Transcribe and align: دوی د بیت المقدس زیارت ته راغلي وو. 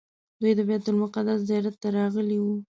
دوی 0.41 0.53
د 0.57 0.59
بیت 0.69 0.83
المقدس 0.89 1.39
زیارت 1.49 1.75
ته 1.81 1.87
راغلي 1.97 2.37
وو. 2.39 2.55